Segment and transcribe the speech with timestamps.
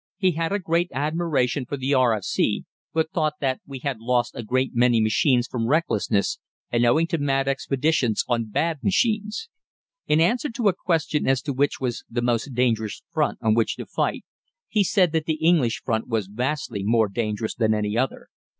[0.17, 4.41] He had a great admiration for the R.F.C., but thought that we had lost a
[4.41, 6.39] great many machines from recklessness,
[6.71, 9.47] and owing to mad expeditions on bad machines.
[10.07, 13.75] In answer to a question as to which was the most dangerous front on which
[13.75, 14.25] to fight,
[14.67, 18.29] he said that the English front was vastly more dangerous than any other.